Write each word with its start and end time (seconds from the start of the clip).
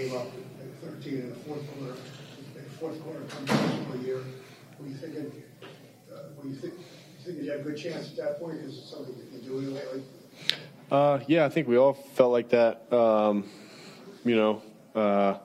We 0.00 0.08
tried 0.08 0.24
to 0.24 0.30
keep 0.30 0.56
the 0.56 0.60
game 0.60 0.72
up 0.80 0.84
at 0.84 0.92
13 0.92 1.14
in 1.14 1.28
the 1.30 1.34
fourth 1.36 1.76
quarter. 1.76 1.96
The 2.54 2.70
fourth 2.78 3.02
quarter 3.02 3.20
comes 3.20 3.50
a 3.50 3.98
year. 4.06 4.24
Were 4.78 4.86
you 4.86 4.94
thinking, 4.94 5.42
uh, 6.10 6.16
were 6.36 6.48
you 6.48 6.54
think, 6.56 6.74
thinking 7.24 7.44
you 7.44 7.50
had 7.50 7.60
a 7.60 7.62
good 7.62 7.76
chance 7.76 8.10
at 8.10 8.16
that 8.16 8.40
point? 8.40 8.58
Is 8.58 8.78
it 8.78 8.84
something 8.86 9.14
that 9.14 9.42
you're 9.42 9.60
doing 9.60 9.74
lately? 9.74 10.02
Uh, 10.90 11.20
yeah, 11.26 11.44
I 11.44 11.48
think 11.48 11.68
we 11.68 11.76
all 11.76 11.92
felt 11.92 12.32
like 12.32 12.48
that. 12.50 12.90
Um, 12.92 13.48
you 14.24 14.36
know, 14.36 14.62
uh, 14.94 15.38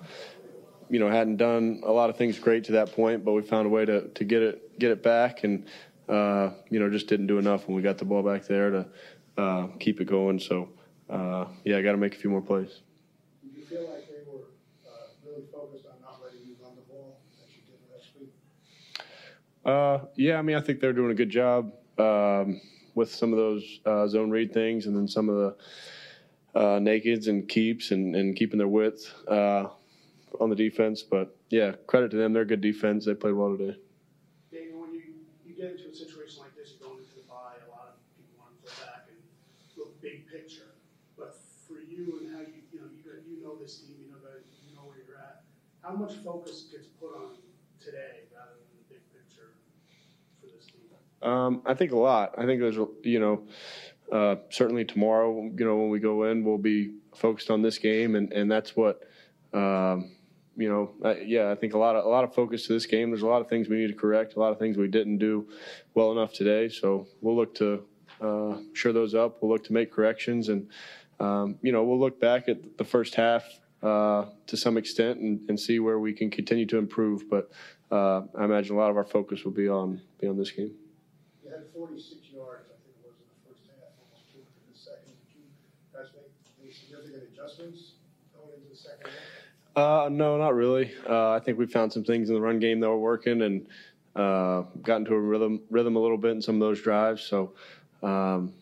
you 0.90 1.00
know, 1.00 1.10
hadn't 1.10 1.38
done 1.38 1.82
a 1.86 1.92
lot 1.92 2.10
of 2.10 2.18
things 2.18 2.40
great 2.40 2.64
to 2.66 2.74
that 2.74 2.94
point, 2.94 3.26
but 3.26 3.34
we 3.34 3.42
found 3.42 3.66
a 3.66 3.70
way 3.70 3.86
to, 3.86 4.08
to 4.10 4.24
get 4.24 4.42
it 4.42 4.80
get 4.80 4.92
it 4.92 5.04
back, 5.04 5.44
and 5.44 5.66
uh, 6.08 6.52
you 6.70 6.80
know, 6.80 6.90
just 6.90 7.08
didn't 7.08 7.28
do 7.28 7.40
enough 7.40 7.68
when 7.68 7.76
we 7.76 7.82
got 7.82 7.98
the 7.98 8.06
ball 8.06 8.24
back 8.24 8.46
there 8.46 8.70
to 8.70 8.86
uh, 9.38 9.68
keep 9.80 10.00
it 10.02 10.06
going. 10.06 10.40
So, 10.40 10.70
uh, 11.10 11.46
yeah, 11.64 11.78
I 11.78 11.82
got 11.82 11.92
to 11.92 11.98
make 11.98 12.14
a 12.16 12.18
few 12.18 12.30
more 12.30 12.42
plays. 12.42 12.82
Did 13.44 13.58
you 13.58 13.66
feel 13.66 13.90
like 13.90 14.08
they 14.08 14.22
were 14.30 14.46
uh, 14.86 15.14
really 15.26 15.46
focused 15.52 15.86
on 15.86 16.02
not 16.02 16.22
letting 16.24 16.42
you 16.46 16.56
run 16.62 16.76
the 16.76 16.82
ball 16.82 17.20
as 17.44 17.52
you 17.56 17.62
did 17.66 17.80
last 17.94 18.10
week? 18.20 18.34
Uh, 19.66 20.00
yeah, 20.16 20.38
I 20.38 20.42
mean, 20.42 20.56
I 20.56 20.62
think 20.62 20.80
they're 20.80 20.94
doing 20.94 21.12
a 21.12 21.16
good 21.16 21.30
job 21.30 21.74
um, 21.98 22.62
with 22.94 23.14
some 23.14 23.34
of 23.34 23.40
those 23.40 23.80
uh, 23.86 24.08
zone 24.08 24.30
read 24.30 24.54
things, 24.54 24.86
and 24.86 24.96
then 24.96 25.08
some 25.08 25.30
of 25.30 25.36
the 25.36 26.60
uh, 26.60 26.80
nakeds 26.80 27.28
and 27.28 27.48
keeps 27.48 27.92
and, 27.92 28.16
and 28.16 28.36
keeping 28.36 28.58
their 28.60 28.68
width 28.68 29.14
uh, 29.28 29.68
on 30.40 30.50
the 30.50 30.56
defense. 30.56 31.04
But 31.04 31.36
yeah, 31.50 31.74
credit 31.88 32.12
to 32.12 32.18
them; 32.18 32.34
they're 32.34 32.44
a 32.44 32.48
good 32.48 32.62
defense. 32.62 33.06
They 33.06 33.16
played 33.16 33.34
well 33.34 33.58
today. 33.58 33.78
Daniel, 34.52 34.82
when 34.82 34.94
you, 34.94 35.04
you 35.46 35.56
get 35.56 35.72
into 35.78 35.90
a 35.90 35.96
situation 35.96 36.42
like 36.44 36.56
this, 36.56 36.74
you're 36.78 36.90
going 36.90 37.02
into 37.04 37.16
the 37.16 37.28
bye, 37.28 37.60
a 37.66 37.70
lot 37.72 37.98
of 37.98 38.02
people 38.18 38.36
want 38.40 38.56
to 38.58 38.62
go 38.66 38.72
back 38.86 39.10
and 39.12 39.20
look 39.78 40.02
big 40.02 40.28
picture. 40.32 40.78
But 41.18 41.36
for 41.68 41.80
you 41.82 42.22
and 42.24 42.34
how 42.36 42.42
you, 42.42 42.64
you 42.72 42.80
know, 42.82 42.90
you, 42.94 43.04
you 43.28 43.44
know 43.44 43.56
this 43.60 43.82
team, 43.82 43.98
you 44.02 44.12
know 44.12 44.20
you 44.66 44.76
know 44.76 44.86
where 44.88 45.00
you're 45.04 45.20
at. 45.20 45.44
How 45.82 45.94
much 45.96 46.18
focus 46.24 46.68
gets 46.72 46.88
put 47.00 47.14
on 47.16 47.38
today 47.84 48.28
rather 48.34 48.58
than 48.60 48.72
the 48.82 48.86
big 48.96 49.04
picture 49.14 49.58
for 50.42 50.48
this 50.48 50.66
team? 50.68 50.90
Um, 51.26 51.64
I 51.66 51.74
think 51.74 51.92
a 51.92 51.98
lot. 51.98 52.36
I 52.38 52.46
think 52.46 52.62
there's, 52.62 52.78
you 53.04 53.20
know, 53.20 53.48
uh, 54.12 54.36
certainly 54.50 54.86
tomorrow, 54.86 55.50
you 55.58 55.66
know, 55.66 55.76
when 55.78 55.90
we 55.90 56.00
go 56.00 56.26
in, 56.26 56.44
we'll 56.44 56.60
be 56.60 56.94
focused 57.16 57.50
on 57.50 57.64
this 57.64 57.80
game, 57.80 58.16
and, 58.16 58.32
and 58.32 58.52
that's 58.52 58.76
what, 58.76 59.02
um, 59.54 60.12
you 60.56 60.70
know, 60.70 60.94
uh, 61.04 61.16
yeah, 61.16 61.52
I 61.52 61.56
think 61.56 61.74
a 61.74 61.78
lot 61.78 61.96
of 61.96 62.06
a 62.06 62.08
lot 62.08 62.24
of 62.24 62.34
focus 62.34 62.68
to 62.68 62.74
this 62.74 62.86
game. 62.86 63.10
There's 63.10 63.24
a 63.24 63.28
lot 63.28 63.42
of 63.42 63.50
things 63.50 63.68
we 63.68 63.78
need 63.78 63.88
to 63.88 63.96
correct, 63.96 64.36
a 64.36 64.40
lot 64.40 64.52
of 64.52 64.60
things 64.60 64.78
we 64.78 64.88
didn't 64.88 65.18
do 65.18 65.50
well 65.96 66.12
enough 66.12 66.34
today. 66.34 66.70
So 66.70 67.08
we'll 67.22 67.36
look 67.36 67.56
to 67.56 67.84
uh, 68.22 68.58
shore 68.74 68.94
those 68.94 69.16
up. 69.16 69.42
We'll 69.42 69.52
look 69.52 69.64
to 69.66 69.74
make 69.74 69.92
corrections, 69.92 70.50
and 70.50 70.70
um, 71.20 71.58
you 71.62 71.72
know, 71.72 71.84
we'll 71.84 72.00
look 72.00 72.20
back 72.22 72.48
at 72.48 72.78
the 72.78 72.86
first 72.86 73.16
half 73.16 73.44
uh, 73.82 74.26
to 74.48 74.56
some 74.56 74.78
extent 74.78 75.20
and, 75.20 75.42
and 75.50 75.60
see 75.60 75.80
where 75.80 76.00
we 76.00 76.14
can 76.14 76.30
continue 76.30 76.68
to 76.68 76.78
improve. 76.78 77.30
But 77.30 77.50
uh, 77.92 78.22
I 78.38 78.46
imagine 78.46 78.76
a 78.76 78.80
lot 78.80 78.92
of 78.92 78.98
our 78.98 79.06
focus 79.06 79.44
will 79.44 79.52
be 79.52 79.68
on 79.68 80.02
be 80.22 80.28
on 80.28 80.38
this 80.38 80.52
game. 80.52 80.76
You 81.76 81.82
had 81.82 81.90
46 81.90 82.30
yards, 82.32 82.70
I 82.72 82.76
think 82.84 82.96
it 83.04 83.08
was 83.08 83.16
in 83.20 83.28
the 83.28 83.50
first 83.50 83.64
half, 83.68 83.92
almost 84.00 84.32
two 84.32 84.40
in 84.40 84.72
the 84.72 84.78
second. 84.80 85.12
Did 85.12 85.36
you 85.36 85.44
guys 85.94 86.08
make 86.16 86.32
any 86.64 86.72
significant 86.72 87.24
adjustments 87.32 87.94
going 88.34 88.50
into 88.56 88.70
the 88.70 88.76
second 88.76 89.12
half? 89.12 90.06
Uh, 90.06 90.10
no, 90.10 90.38
not 90.38 90.56
really. 90.56 90.92
Uh, 91.08 91.32
I 91.32 91.40
think 91.40 91.58
we 91.60 91.66
found 91.66 91.92
some 91.92 92.04
things 92.04 92.30
in 92.30 92.36
the 92.36 92.42
run 92.42 92.60
game 92.60 92.80
that 92.80 92.90
were 92.90 92.98
working 92.98 93.42
and 93.42 93.68
uh, 94.16 94.64
got 94.84 94.98
into 94.98 95.14
a 95.14 95.20
rhythm 95.20 95.60
rhythm 95.70 95.98
a 95.98 96.00
little 96.00 96.18
bit 96.18 96.32
in 96.32 96.42
some 96.42 96.56
of 96.56 96.62
those 96.62 96.82
drives. 96.82 97.22
So, 97.24 97.52
um, 98.02 98.54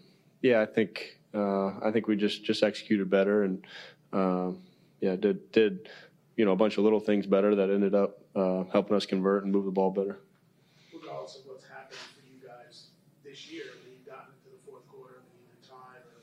yeah, 0.42 0.62
I 0.62 0.66
think 0.66 1.20
uh, 1.36 1.68
I 1.86 1.92
think 1.92 2.08
we 2.08 2.16
just 2.16 2.44
just 2.44 2.64
executed 2.64 3.10
better 3.12 3.44
and 3.44 3.64
um, 4.12 4.58
yeah, 5.02 5.16
did 5.16 5.52
did 5.52 5.90
you 6.36 6.46
know 6.46 6.54
a 6.54 6.56
bunch 6.56 6.78
of 6.80 6.84
little 6.84 7.00
things 7.00 7.28
better 7.28 7.54
that 7.54 7.70
ended 7.70 7.94
up 7.94 8.18
uh, 8.36 8.64
helping 8.72 8.96
us 8.98 9.06
convert 9.06 9.44
and 9.44 9.52
move 9.54 9.66
the 9.66 9.72
ball 9.72 9.92
better. 9.92 10.18
regardless 10.92 11.36
of 11.38 11.42
what's 11.46 11.66
happened 11.66 12.00
for 12.18 12.26
you 12.26 12.42
guys 12.48 12.88
this 13.24 13.52
year, 13.52 13.66
when 13.84 13.94
you've 13.94 14.06
gotten 14.08 14.34
into 14.34 14.50
the 14.50 14.62
fourth 14.66 14.88
quarter, 14.90 15.22
when 15.30 15.38
you've 15.38 15.54
been 15.54 15.70
tied 15.70 16.02
or 16.10 16.18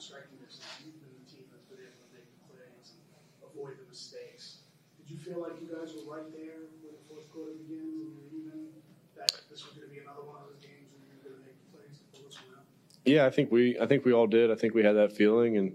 striking 0.00 0.40
distance, 0.40 0.64
you've 0.80 0.96
been 0.96 1.12
the 1.12 1.28
team 1.28 1.44
that's 1.52 1.68
been 1.68 1.84
able 1.84 2.00
to 2.00 2.10
make 2.16 2.24
the 2.24 2.40
plays 2.48 2.96
and 2.96 3.44
avoid 3.44 3.76
the 3.76 3.84
mistakes. 3.84 4.64
Did 4.96 5.12
you 5.12 5.18
feel 5.20 5.44
like 5.44 5.60
you 5.60 5.68
guys 5.68 5.92
were 5.92 6.08
right 6.08 6.24
there 6.32 6.72
when 6.80 6.96
the 6.96 7.04
fourth 7.04 7.28
quarter 7.28 7.52
begins 7.60 8.00
and 8.00 8.08
you're 8.08 8.32
even, 8.32 8.72
that 9.20 9.28
this 9.52 9.60
was 9.60 9.76
gonna 9.76 9.92
be 9.92 10.00
another 10.00 10.24
one 10.24 10.40
of 10.40 10.48
those 10.48 10.60
games 10.64 10.88
where 10.88 11.04
you're 11.04 11.20
gonna 11.20 11.44
make 11.44 11.52
the 11.60 11.68
plays 11.76 12.00
to 12.00 12.04
pull 12.16 12.24
this 12.24 12.40
one 12.40 12.56
out? 12.56 12.64
Yeah, 13.04 13.28
I 13.28 13.30
think 13.30 13.52
we 13.52 13.76
I 13.76 13.84
think 13.84 14.08
we 14.08 14.16
all 14.16 14.26
did. 14.26 14.48
I 14.48 14.56
think 14.56 14.72
we 14.72 14.80
had 14.80 14.96
that 14.96 15.12
feeling, 15.12 15.60
and 15.60 15.68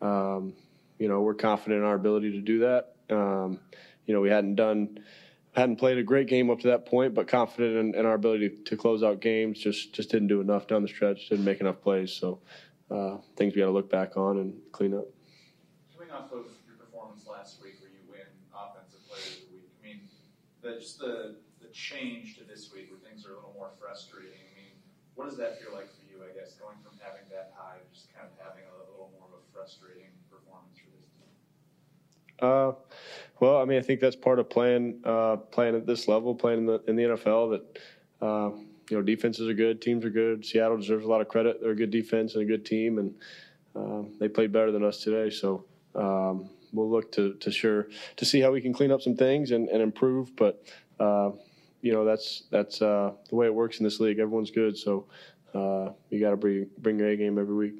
um, 0.00 0.56
you 0.96 1.08
know 1.08 1.20
we're 1.20 1.36
confident 1.36 1.84
in 1.84 1.86
our 1.86 2.00
ability 2.00 2.32
to 2.32 2.40
do 2.40 2.64
that. 2.64 2.96
Um, 3.12 3.60
you 4.08 4.16
know 4.16 4.24
we 4.24 4.32
hadn't 4.32 4.56
done 4.56 5.04
hadn't 5.52 5.76
played 5.76 5.96
a 5.96 6.02
great 6.02 6.28
game 6.28 6.50
up 6.50 6.60
to 6.60 6.68
that 6.68 6.84
point, 6.84 7.14
but 7.14 7.28
confident 7.28 7.76
in, 7.76 7.94
in 7.94 8.06
our 8.06 8.14
ability 8.14 8.50
to, 8.50 8.56
to 8.64 8.76
close 8.76 9.02
out 9.02 9.20
games. 9.20 9.58
Just 9.58 9.92
just 9.92 10.10
didn't 10.10 10.28
do 10.28 10.40
enough 10.40 10.66
down 10.66 10.80
the 10.80 10.88
stretch. 10.88 11.28
Didn't 11.28 11.44
make 11.44 11.60
enough 11.60 11.80
plays. 11.80 12.12
So 12.12 12.40
uh, 12.90 13.18
things 13.36 13.54
we 13.54 13.60
got 13.60 13.66
to 13.66 13.72
look 13.72 13.90
back 13.90 14.16
on 14.16 14.38
and 14.38 14.54
clean 14.72 14.94
up. 14.94 15.06
Coming 15.94 16.10
off 16.10 16.30
of 16.32 16.46
your 16.66 16.76
performance 16.78 17.26
last 17.26 17.62
week 17.62 17.80
where 17.80 17.90
you 17.90 18.02
win 18.06 18.26
Offensive 18.54 19.02
Player 19.08 19.26
of 19.26 19.50
the 19.50 19.56
Week, 19.58 19.70
I 19.74 19.80
mean, 19.82 20.00
the, 20.62 20.78
just 20.78 20.98
the, 20.98 21.36
the 21.60 21.68
change 21.72 22.38
to 22.38 22.44
this 22.44 22.70
week 22.72 22.90
where 22.90 23.00
things 23.02 23.26
are 23.26 23.32
a 23.32 23.36
little 23.36 23.54
more 23.56 23.70
frustrating. 23.80 24.38
I 24.38 24.52
mean, 24.54 24.74
what 25.14 25.28
does 25.28 25.38
that 25.38 25.60
feel 25.60 25.72
like 25.74 25.90
for 25.90 26.04
you, 26.06 26.22
I 26.22 26.30
guess, 26.36 26.54
going 26.54 26.76
from 26.84 26.94
having 27.02 27.26
that 27.30 27.52
high 27.56 27.78
to 27.78 27.86
just 27.92 28.12
kind 28.14 28.28
of 28.28 28.34
having 28.38 28.64
a 28.70 28.74
little 28.78 29.10
more 29.18 29.26
of 29.32 29.40
a 29.40 29.42
frustrating 29.50 30.12
performance 30.30 30.78
for 30.78 30.92
this 30.94 31.10
team? 31.16 31.32
Uh, 32.38 32.72
well, 33.40 33.60
I 33.60 33.64
mean, 33.64 33.78
I 33.78 33.82
think 33.82 34.00
that's 34.00 34.16
part 34.16 34.38
of 34.38 34.48
playing 34.48 35.00
uh, 35.04 35.36
playing 35.36 35.74
at 35.74 35.86
this 35.86 36.06
level, 36.06 36.34
playing 36.34 36.60
in 36.60 36.66
the 36.66 36.82
in 36.86 36.96
the 36.96 37.02
NFL. 37.02 37.58
That 37.58 37.64
uh, 38.24 38.50
you 38.90 38.96
know, 38.96 39.02
defenses 39.02 39.48
are 39.48 39.54
good, 39.54 39.80
teams 39.82 40.04
are 40.04 40.10
good. 40.10 40.44
Seattle 40.44 40.76
deserves 40.76 41.04
a 41.04 41.08
lot 41.08 41.20
of 41.20 41.28
credit. 41.28 41.60
They're 41.60 41.72
a 41.72 41.76
good 41.76 41.90
defense 41.90 42.34
and 42.34 42.42
a 42.42 42.46
good 42.46 42.64
team, 42.64 42.98
and 42.98 43.14
uh, 43.74 44.08
they 44.20 44.28
played 44.28 44.52
better 44.52 44.70
than 44.70 44.84
us 44.84 45.02
today. 45.02 45.30
So 45.30 45.64
um, 45.94 46.50
we'll 46.72 46.90
look 46.90 47.10
to 47.12 47.34
to 47.34 47.50
sure 47.50 47.88
to 48.16 48.24
see 48.24 48.40
how 48.40 48.52
we 48.52 48.60
can 48.60 48.72
clean 48.72 48.92
up 48.92 49.02
some 49.02 49.16
things 49.16 49.50
and, 49.50 49.68
and 49.68 49.82
improve. 49.82 50.36
But 50.36 50.62
uh, 51.00 51.30
you 51.82 51.92
know, 51.92 52.04
that's 52.04 52.44
that's 52.50 52.80
uh, 52.80 53.12
the 53.28 53.34
way 53.34 53.46
it 53.46 53.54
works 53.54 53.78
in 53.78 53.84
this 53.84 53.98
league. 54.00 54.18
Everyone's 54.18 54.50
good, 54.50 54.76
so 54.76 55.06
uh, 55.54 55.90
you 56.10 56.20
got 56.20 56.30
to 56.30 56.36
bring 56.36 56.68
bring 56.78 56.98
your 56.98 57.08
A 57.08 57.16
game 57.16 57.38
every 57.38 57.54
week. 57.54 57.74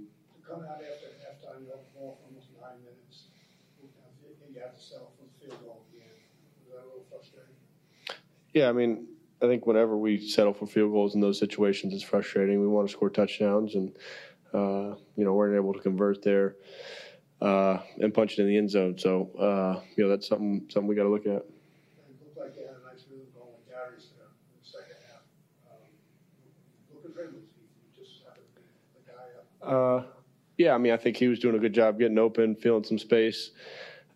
Come 0.48 0.60
out 0.60 0.70
after 0.70 0.86
halftime, 1.22 1.62
you 1.62 1.70
have 1.70 1.80
the 1.94 2.00
almost 2.00 2.48
nine 2.60 2.78
minutes, 2.82 3.24
and 3.80 4.54
you 4.54 4.60
have 4.60 4.74
to 4.74 4.80
settle 4.80 5.12
for 5.16 5.44
field 5.44 5.60
goal 5.62 5.82
at 5.86 5.92
the 5.92 6.74
that 6.74 6.82
a 6.82 6.86
little 6.86 7.04
frustrating? 7.10 7.54
Yeah, 8.54 8.68
I 8.68 8.72
mean, 8.72 9.06
I 9.42 9.46
think 9.46 9.66
whenever 9.66 9.96
we 9.98 10.18
settle 10.28 10.54
for 10.54 10.66
field 10.66 10.92
goals 10.92 11.14
in 11.14 11.20
those 11.20 11.38
situations, 11.38 11.94
it's 11.94 12.02
frustrating. 12.02 12.60
We 12.60 12.68
want 12.68 12.88
to 12.88 12.92
score 12.92 13.10
touchdowns, 13.10 13.74
and 13.74 13.96
uh, 14.54 14.96
you 15.16 15.24
know 15.24 15.34
weren't 15.34 15.56
able 15.56 15.74
to 15.74 15.80
convert 15.80 16.22
there 16.22 16.56
uh, 17.42 17.78
and 18.00 18.14
punch 18.14 18.38
it 18.38 18.42
in 18.42 18.48
the 18.48 18.56
end 18.56 18.70
zone. 18.70 18.98
So 18.98 19.30
uh, 19.38 19.80
you 19.96 20.04
know 20.04 20.10
that's 20.10 20.28
something 20.28 20.66
something 20.70 20.88
we 20.88 20.94
got 20.96 21.04
to 21.04 21.10
look 21.10 21.26
at. 21.26 21.28
And 21.28 21.40
it 21.40 22.16
looked 22.24 22.38
like 22.38 22.54
they 22.56 22.62
had 22.62 22.76
a 22.82 22.86
nice 22.92 23.04
rhythm 23.10 23.26
going 23.34 23.50
with 23.54 23.68
Darius 23.68 24.08
there 24.16 24.26
in 24.26 24.60
the 24.62 24.68
second 24.68 24.96
half. 25.08 25.22
Um, 25.70 25.88
looking 26.94 27.12
for 27.14 27.24
him, 27.24 27.42
he 27.94 28.02
just 28.02 28.24
happened 28.24 28.46
to 28.54 28.60
be 28.60 28.66
the 28.94 29.12
guy 29.12 29.68
up. 29.70 30.04
Uh, 30.06 30.06
yeah, 30.58 30.74
I 30.74 30.78
mean, 30.78 30.92
I 30.92 30.96
think 30.96 31.16
he 31.18 31.28
was 31.28 31.38
doing 31.38 31.56
a 31.56 31.58
good 31.58 31.74
job 31.74 31.98
getting 31.98 32.18
open, 32.18 32.56
feeling 32.56 32.84
some 32.84 32.98
space. 32.98 33.50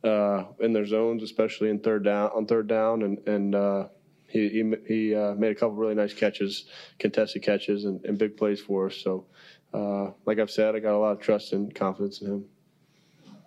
uh, 0.05 0.45
in 0.61 0.73
their 0.73 0.87
zones, 0.87 1.23
especially 1.23 1.71
in 1.71 1.79
third 1.81 2.05
down 2.05 2.31
on 2.35 2.47
third 2.47 2.69
down, 2.69 3.03
and 3.03 3.19
and 3.29 3.55
uh, 3.55 3.89
he 4.31 4.49
he, 4.49 4.75
he 4.87 5.15
uh, 5.15 5.35
made 5.35 5.53
a 5.53 5.55
couple 5.55 5.75
really 5.77 5.95
nice 5.95 6.15
catches, 6.15 6.67
contested 6.99 7.43
catches, 7.43 7.85
and, 7.85 8.05
and 8.05 8.19
big 8.19 8.37
plays 8.37 8.61
for 8.61 8.87
us. 8.87 8.97
So, 8.97 9.27
uh, 9.75 10.11
like 10.27 10.39
I've 10.39 10.51
said, 10.51 10.75
I 10.75 10.81
got 10.81 10.95
a 10.95 10.99
lot 10.99 11.13
of 11.13 11.21
trust 11.21 11.53
and 11.53 11.75
confidence 11.75 12.21
in 12.23 12.29
him. 12.29 12.45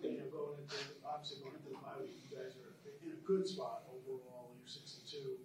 You 0.04 0.20
going 0.32 0.60
into, 0.60 1.00
obviously 1.08 1.40
going 1.42 1.56
into 1.56 1.72
the 1.72 1.80
bye 1.80 1.96
week, 2.04 2.20
you 2.20 2.36
guys 2.36 2.54
are 2.60 2.76
in 3.04 3.16
a 3.16 3.22
good 3.24 3.48
spot 3.48 3.88
overall. 3.88 4.52
You're 4.60 4.68
six 4.68 5.00
and 5.00 5.08
two. 5.08 5.40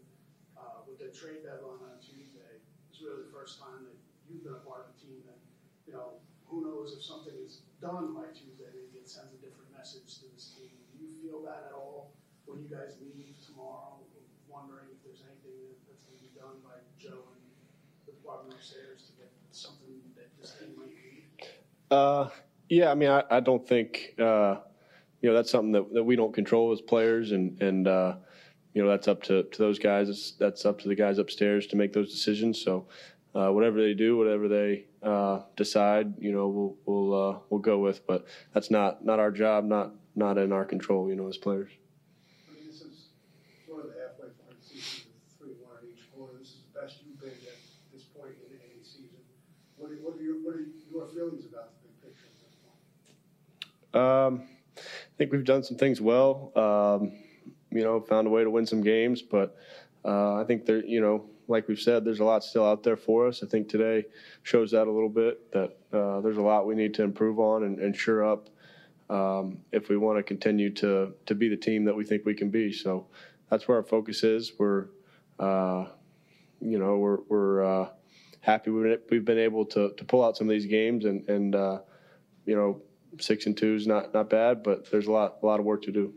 Uh, 0.59 0.83
with 0.87 0.99
the 0.99 1.15
trade 1.15 1.47
deadline 1.47 1.79
on 1.87 1.99
Tuesday, 2.03 2.59
it's 2.91 2.99
really 3.01 3.23
the 3.23 3.33
first 3.33 3.63
time 3.63 3.87
that 3.87 3.95
you've 4.27 4.43
been 4.43 4.59
a 4.59 4.65
part 4.67 4.91
of 4.91 4.95
a 4.95 4.97
team 4.99 5.23
that, 5.31 5.39
you 5.87 5.95
know, 5.95 6.19
who 6.51 6.67
knows 6.67 6.91
if 6.99 7.03
something 7.07 7.35
is 7.39 7.63
done 7.79 8.11
by 8.15 8.27
Tuesday, 8.35 8.67
maybe 8.75 8.99
it 8.99 9.07
sends 9.07 9.31
a 9.35 9.41
different 9.41 9.71
message 9.71 10.19
to 10.19 10.27
this 10.35 10.59
team. 10.59 10.75
Do 10.99 11.07
you 11.07 11.15
feel 11.23 11.41
that 11.47 11.71
at 11.71 11.75
all 11.79 12.11
when 12.51 12.59
you 12.59 12.69
guys 12.69 12.99
leave 12.99 13.39
tomorrow, 13.47 14.03
wondering 14.51 14.91
if 14.91 14.99
there's 15.05 15.23
anything 15.23 15.55
that- 15.69 15.79
that's 15.87 16.03
going 16.03 16.17
to 16.17 16.19
be 16.19 16.27
done 16.39 16.57
by 16.65 16.79
Joe 16.99 17.25
and 17.33 17.43
the 18.07 18.13
department 18.13 18.55
upstairs 18.55 19.03
to 19.07 19.13
get 19.13 19.31
something 19.51 20.01
that 20.17 20.29
this 20.41 20.53
team 20.53 20.75
might 20.77 20.89
need? 20.89 21.47
Uh, 21.91 22.29
yeah, 22.69 22.91
I 22.91 22.95
mean, 22.95 23.11
I, 23.11 23.25
I 23.31 23.41
don't 23.41 23.67
think 23.67 24.15
uh, 24.19 24.57
you 25.21 25.29
know 25.29 25.35
that's 25.35 25.51
something 25.51 25.73
that, 25.73 25.93
that 25.95 26.05
we 26.05 26.17
don't 26.17 26.35
control 26.35 26.73
as 26.73 26.81
players, 26.81 27.33
and 27.33 27.61
and 27.63 27.89
uh, 27.89 28.17
you 28.75 28.83
know 28.83 28.91
that's 28.91 29.09
up 29.09 29.23
to, 29.25 29.45
to 29.45 29.59
those 29.59 29.79
guys. 29.79 30.09
It's, 30.09 30.33
that's 30.33 30.65
up 30.65 30.81
to 30.81 30.89
the 30.89 30.95
guys 30.95 31.19
upstairs 31.19 31.67
to 31.69 31.77
make 31.77 31.93
those 31.93 32.11
decisions. 32.11 32.63
So 32.63 32.87
uh, 33.35 33.51
whatever 33.51 33.81
they 33.81 33.95
do, 33.95 34.17
whatever 34.17 34.49
they 34.49 34.87
uh, 35.03 35.41
decide, 35.57 36.15
you 36.19 36.33
know, 36.33 36.49
we'll 36.49 36.77
we'll 36.87 37.29
uh, 37.29 37.39
we'll 37.51 37.61
go 37.61 37.79
with. 37.79 38.07
But 38.07 38.27
that's 38.55 38.71
not 38.71 39.05
not 39.05 39.19
our 39.19 39.31
job, 39.31 39.65
not 39.65 39.93
not 40.15 40.39
in 40.39 40.53
our 40.53 40.65
control, 40.65 41.09
you 41.09 41.17
know, 41.17 41.29
as 41.29 41.37
players. 41.37 41.71
I 42.49 42.55
mean, 42.55 42.67
this 42.67 42.81
is 42.83 43.09
sort 43.67 43.85
of 43.85 43.93
the 43.93 44.01
halfway 44.01 44.29
point 44.29 44.53
of 44.53 44.61
the 44.61 44.81
season, 44.81 45.08
one 45.63 45.77
in 45.83 45.91
each 45.95 46.11
quarter. 46.15 46.39
This 46.39 46.49
is 46.49 46.61
the 46.73 46.81
best 46.81 46.97
you've 47.05 47.21
been 47.21 47.31
at 47.31 47.59
this 47.93 48.05
point 48.05 48.35
in 48.45 48.57
any 48.57 48.83
season. 48.83 49.21
What 49.77 49.91
are, 49.91 49.95
what 49.97 50.19
are 50.19 50.23
your, 50.23 50.37
what 50.45 50.55
are 50.55 50.67
your 50.93 51.07
feelings 51.09 51.45
about 51.47 51.71
the 51.83 51.89
big 51.89 52.03
picture 52.03 52.27
at 52.27 52.37
this 52.43 52.57
point? 52.61 54.05
Um, 54.05 54.49
I 54.77 55.15
think 55.17 55.33
we've 55.33 55.45
done 55.45 55.63
some 55.63 55.77
things 55.77 56.01
well. 56.01 56.53
Um, 56.55 57.13
you 57.71 57.83
know, 57.83 58.01
found 58.01 58.27
a 58.27 58.31
way 58.31 58.45
to 58.45 58.51
win 58.51 58.67
some 58.67 58.83
games, 58.83 59.21
but 59.23 59.57
uh, 60.05 60.37
I 60.37 60.45
think 60.45 60.65
there, 60.65 60.85
you 60.85 61.01
know, 61.01 61.25
like 61.49 61.69
we've 61.69 61.81
said, 61.81 62.05
there's 62.05 62.21
a 62.21 62.25
lot 62.25 62.45
still 62.45 62.67
out 62.67 62.83
there 62.83 62.97
for 62.97 63.27
us. 63.27 63.43
I 63.43 63.47
think 63.47 63.69
today 63.69 64.05
shows 64.43 64.71
that 64.73 64.87
a 64.87 64.91
little 64.91 65.09
bit 65.09 65.51
that 65.53 65.77
uh, 65.93 66.21
there's 66.21 66.37
a 66.37 66.43
lot 66.43 66.67
we 66.67 66.75
need 66.75 66.95
to 66.95 67.03
improve 67.03 67.39
on 67.39 67.65
and, 67.65 67.79
and 67.79 67.97
sure 67.97 68.25
up 68.25 68.49
um, 69.11 69.59
if 69.73 69.89
we 69.89 69.97
want 69.97 70.19
to 70.19 70.23
continue 70.23 70.71
to 70.75 71.15
to 71.27 71.35
be 71.35 71.49
the 71.49 71.57
team 71.57 71.85
that 71.87 71.97
we 71.97 72.05
think 72.05 72.25
we 72.27 72.35
can 72.35 72.51
be. 72.51 72.73
So 72.73 73.07
that's 73.51 73.67
where 73.67 73.79
our 73.79 73.83
focus 73.83 74.23
is. 74.25 74.53
We're, 74.59 74.87
uh, 75.39 75.87
you 76.61 76.79
know, 76.79 76.97
we're 76.99 77.19
we're 77.29 77.65
uh, 77.65 77.89
happy 78.41 78.71
we've 78.71 79.25
been 79.25 79.39
able 79.39 79.65
to 79.67 79.93
to 79.93 80.05
pull 80.05 80.25
out 80.25 80.37
some 80.37 80.49
of 80.49 80.53
these 80.53 80.67
games 80.67 81.05
and 81.05 81.29
and 81.29 81.55
uh, 81.55 81.79
you 82.47 82.57
know 82.57 82.83
six 83.21 83.47
and 83.47 83.57
two 83.57 83.75
is 83.75 83.87
not 83.87 84.13
not 84.15 84.31
bad, 84.31 84.63
but 84.63 84.91
there's 84.91 85.07
a 85.07 85.13
lot 85.13 85.39
a 85.43 85.47
lot 85.47 85.61
of 85.61 85.67
work 85.67 85.83
to 85.83 85.93
do. 85.93 86.13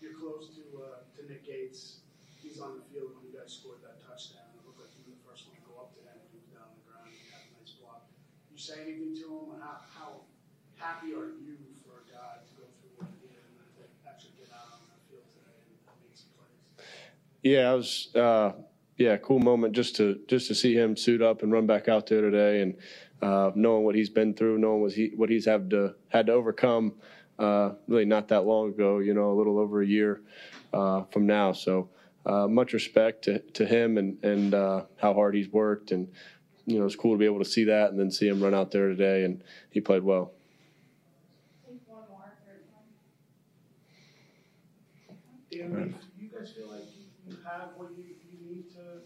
You're 0.00 0.14
close 0.14 0.48
to, 0.56 0.62
uh, 0.82 1.02
to 1.16 1.20
Nick 1.30 1.46
Gates. 1.46 2.00
He's 2.42 2.58
on 2.60 2.78
the 2.78 2.84
field 2.90 3.14
when 3.16 3.30
you 3.30 3.38
guys 3.38 3.52
scored 3.52 3.82
that 3.82 4.02
touchdown. 4.02 4.50
It 4.54 4.66
looked 4.66 4.80
like 4.80 4.90
you 4.98 5.04
were 5.06 5.16
the 5.16 5.24
first 5.24 5.46
one 5.46 5.56
to 5.56 5.62
go 5.66 5.78
up 5.78 5.94
to 5.94 6.00
him. 6.02 6.18
He 6.30 6.42
was 6.42 6.50
down 6.50 6.68
on 6.68 6.76
the 6.78 6.84
ground. 6.86 7.06
A 7.10 7.58
nice 7.58 7.74
block. 7.78 8.10
You 8.50 8.58
say 8.58 8.82
anything 8.82 9.14
to 9.22 9.26
him? 9.30 9.62
How, 9.62 9.78
how 9.82 10.10
happy 10.74 11.14
are 11.14 11.30
you 11.38 11.58
for 11.86 12.02
a 12.02 12.06
guy 12.10 12.42
to 12.42 12.52
go 12.58 12.66
through 12.82 12.92
what 12.98 13.06
he 13.14 13.30
did 13.30 13.38
and 13.38 13.54
then 13.58 13.68
to 13.78 13.82
actually 14.06 14.34
get 14.38 14.50
out 14.50 14.74
on 14.74 14.82
that 14.90 15.00
field 15.06 15.26
today 15.30 15.58
and 15.70 15.98
make 16.02 16.18
some 16.18 16.34
plays? 16.34 16.58
Yeah, 17.42 17.72
it 17.72 17.76
was 17.76 18.14
uh, 18.14 18.52
yeah, 18.96 19.16
cool 19.16 19.40
moment 19.40 19.74
just 19.74 19.96
to 19.96 20.20
just 20.28 20.48
to 20.48 20.54
see 20.54 20.74
him 20.74 20.96
suit 20.96 21.22
up 21.22 21.42
and 21.42 21.52
run 21.52 21.66
back 21.66 21.88
out 21.88 22.06
there 22.06 22.20
today, 22.20 22.62
and 22.62 22.76
uh, 23.20 23.50
knowing 23.54 23.84
what 23.84 23.94
he's 23.94 24.10
been 24.10 24.34
through, 24.34 24.58
knowing 24.58 24.80
what 24.82 24.92
he 24.92 25.12
what 25.16 25.28
he's 25.28 25.46
had 25.46 25.70
to 25.70 25.94
had 26.08 26.26
to 26.26 26.32
overcome. 26.32 26.94
Uh, 27.38 27.72
really, 27.88 28.04
not 28.04 28.28
that 28.28 28.44
long 28.44 28.68
ago, 28.68 28.98
you 29.00 29.14
know, 29.14 29.32
a 29.32 29.36
little 29.36 29.58
over 29.58 29.82
a 29.82 29.86
year 29.86 30.22
uh, 30.72 31.02
from 31.10 31.26
now. 31.26 31.52
So, 31.52 31.88
uh, 32.24 32.46
much 32.46 32.72
respect 32.72 33.24
to, 33.24 33.40
to 33.40 33.66
him 33.66 33.98
and 33.98 34.22
and 34.22 34.54
uh, 34.54 34.82
how 35.00 35.14
hard 35.14 35.34
he's 35.34 35.48
worked, 35.48 35.90
and 35.90 36.08
you 36.66 36.78
know, 36.78 36.86
it's 36.86 36.94
cool 36.94 37.14
to 37.14 37.18
be 37.18 37.24
able 37.24 37.40
to 37.40 37.44
see 37.44 37.64
that 37.64 37.90
and 37.90 37.98
then 37.98 38.10
see 38.10 38.28
him 38.28 38.40
run 38.40 38.54
out 38.54 38.70
there 38.70 38.88
today, 38.88 39.24
and 39.24 39.42
he 39.70 39.80
played 39.80 40.04
well. 40.04 40.32
Dan, 45.50 45.94
do 46.16 46.24
you 46.24 46.30
guys 46.30 46.52
feel 46.52 46.68
like 46.68 46.80
you, 46.96 47.04
you 47.26 47.36
have 47.44 47.70
what 47.76 47.90
you, 47.96 48.04
you 48.30 48.54
need 48.54 48.64
to, 48.70 49.02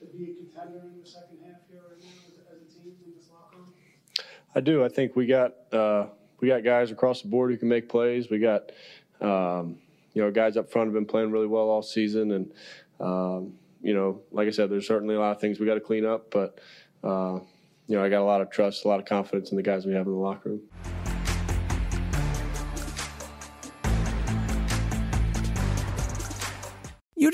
to 0.00 0.12
be 0.12 0.32
a 0.32 0.34
contender 0.34 0.86
in 0.86 1.00
the 1.00 1.06
second 1.06 1.38
half 1.44 1.60
here 1.70 1.80
right 1.88 2.00
now 2.02 2.08
as, 2.28 2.56
as 2.56 2.62
a 2.62 2.82
team 2.82 2.94
in 3.04 3.14
this 3.16 3.28
locker 3.32 3.56
room? 3.56 3.72
I 4.54 4.60
do. 4.60 4.84
I 4.84 4.88
think 4.88 5.16
we 5.16 5.26
got 5.26 5.52
uh, 5.72 6.06
we 6.40 6.48
got 6.48 6.64
guys 6.64 6.90
across 6.90 7.22
the 7.22 7.28
board 7.28 7.50
who 7.50 7.56
can 7.56 7.68
make 7.68 7.88
plays. 7.88 8.30
We 8.30 8.38
got 8.38 8.72
um, 9.20 9.78
you 10.14 10.22
know 10.22 10.30
guys 10.30 10.56
up 10.56 10.70
front 10.70 10.88
have 10.88 10.94
been 10.94 11.06
playing 11.06 11.30
really 11.30 11.46
well 11.46 11.68
all 11.68 11.82
season, 11.82 12.32
and 12.32 12.52
um, 13.00 13.54
you 13.82 13.94
know, 13.94 14.20
like 14.32 14.48
I 14.48 14.50
said, 14.50 14.70
there's 14.70 14.86
certainly 14.86 15.14
a 15.14 15.20
lot 15.20 15.32
of 15.32 15.40
things 15.40 15.60
we 15.60 15.66
got 15.66 15.74
to 15.74 15.80
clean 15.80 16.04
up, 16.04 16.30
but 16.30 16.58
uh, 17.04 17.38
you 17.86 17.96
know, 17.96 18.04
I 18.04 18.08
got 18.08 18.20
a 18.20 18.24
lot 18.24 18.40
of 18.40 18.50
trust, 18.50 18.84
a 18.84 18.88
lot 18.88 19.00
of 19.00 19.06
confidence 19.06 19.50
in 19.50 19.56
the 19.56 19.62
guys 19.62 19.86
we 19.86 19.94
have 19.94 20.06
in 20.06 20.12
the 20.12 20.18
locker 20.18 20.50
room. 20.50 20.97